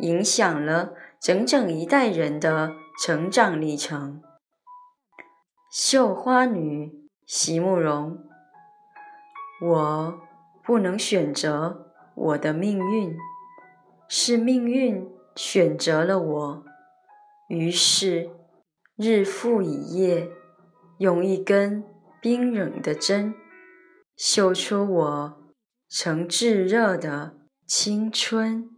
[0.00, 4.22] 影响了整整一代人的成长历程。
[5.70, 8.18] 绣花女席慕容，
[9.60, 10.20] 我
[10.64, 13.16] 不能选择我的命运，
[14.08, 16.64] 是命运选择了我。
[17.48, 18.30] 于是，
[18.96, 20.28] 日复一夜，
[20.98, 21.84] 用一根
[22.20, 23.34] 冰冷的针，
[24.16, 25.52] 绣出我
[25.88, 27.36] 曾炙热的
[27.66, 28.75] 青春。